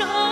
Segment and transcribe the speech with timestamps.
[0.00, 0.29] show.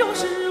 [0.00, 0.49] 就是